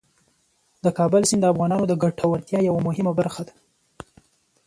د 0.83 0.85
کابل 0.97 1.21
سیند 1.29 1.41
د 1.43 1.45
افغانانو 1.53 1.85
د 1.87 1.93
ګټورتیا 2.03 2.59
یوه 2.69 2.81
مهمه 2.87 3.11
برخه 3.19 3.41
ده. 3.47 3.53